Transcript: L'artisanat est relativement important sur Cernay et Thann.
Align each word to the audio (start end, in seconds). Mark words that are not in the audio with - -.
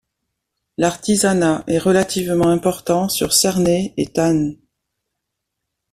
L'artisanat 0.79 1.63
est 1.67 1.77
relativement 1.77 2.47
important 2.47 3.07
sur 3.07 3.33
Cernay 3.33 3.93
et 3.97 4.07
Thann. 4.07 4.57